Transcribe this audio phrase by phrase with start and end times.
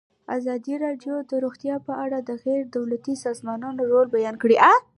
[0.35, 4.57] ازادي راډیو د روغتیا په اړه د غیر دولتي سازمانونو رول بیان کړی.